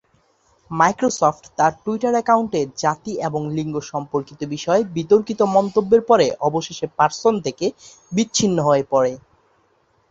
[0.71, 7.65] Microsoft তার Twitter অ্যাকাউন্টে জাতি এবং লিঙ্গ সম্পর্কিত বিষয়ে বিতর্কিত মন্তব্যের পরে অবশেষে পারসন থেকে
[8.11, 9.13] বিচ্ছিন্ন হয়ে পড়ে।